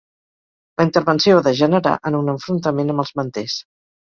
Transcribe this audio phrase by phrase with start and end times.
[0.81, 3.61] La intervenció va degenerar en un enfrontament amb els manters.